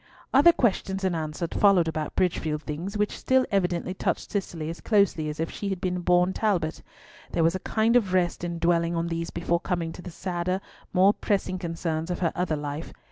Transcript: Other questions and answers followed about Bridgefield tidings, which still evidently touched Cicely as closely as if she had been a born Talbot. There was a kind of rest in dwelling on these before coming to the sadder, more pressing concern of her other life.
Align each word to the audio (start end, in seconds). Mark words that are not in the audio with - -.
Other 0.33 0.51
questions 0.51 1.03
and 1.03 1.15
answers 1.15 1.49
followed 1.53 1.87
about 1.87 2.15
Bridgefield 2.15 2.61
tidings, 2.65 2.97
which 2.97 3.15
still 3.15 3.45
evidently 3.51 3.93
touched 3.93 4.31
Cicely 4.31 4.67
as 4.67 4.81
closely 4.81 5.29
as 5.29 5.39
if 5.39 5.51
she 5.51 5.69
had 5.69 5.79
been 5.79 5.97
a 5.97 5.99
born 5.99 6.33
Talbot. 6.33 6.81
There 7.33 7.43
was 7.43 7.53
a 7.53 7.59
kind 7.59 7.95
of 7.95 8.11
rest 8.11 8.43
in 8.43 8.57
dwelling 8.57 8.95
on 8.95 9.09
these 9.09 9.29
before 9.29 9.59
coming 9.59 9.91
to 9.91 10.01
the 10.01 10.09
sadder, 10.09 10.59
more 10.91 11.13
pressing 11.13 11.59
concern 11.59 12.07
of 12.09 12.17
her 12.17 12.31
other 12.33 12.55
life. 12.55 12.91